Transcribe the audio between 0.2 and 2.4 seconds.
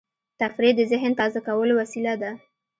تفریح د ذهن تازه کولو وسیله ده.